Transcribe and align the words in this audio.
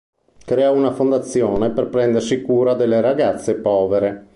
Creò 0.45 0.73
una 0.73 0.89
fondazione 0.93 1.69
per 1.69 1.89
prendersi 1.89 2.41
cura 2.41 2.73
delle 2.73 3.01
ragazze 3.01 3.57
povere. 3.59 4.29